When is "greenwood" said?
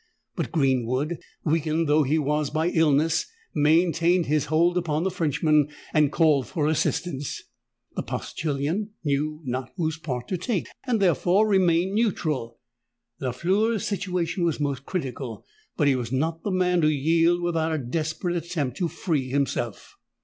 0.51-1.19